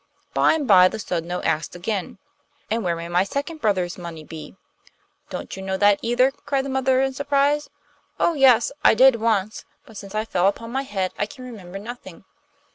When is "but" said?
9.85-9.97